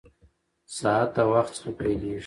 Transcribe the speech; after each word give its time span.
ساعت 0.77 1.09
د 1.15 1.17
وخت 1.31 1.51
څخه 1.57 1.71
پېلېږي. 1.77 2.15